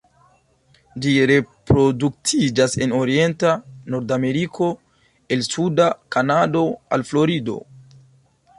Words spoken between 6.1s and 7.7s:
Kanado al Florido.